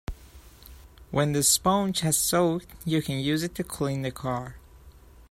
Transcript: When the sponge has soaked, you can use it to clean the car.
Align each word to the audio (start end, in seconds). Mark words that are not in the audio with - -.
When 1.11 1.33
the 1.33 1.43
sponge 1.43 1.99
has 1.99 2.17
soaked, 2.17 2.65
you 2.85 3.03
can 3.03 3.19
use 3.19 3.43
it 3.43 3.53
to 3.53 3.63
clean 3.63 4.01
the 4.01 4.09
car. 4.09 4.55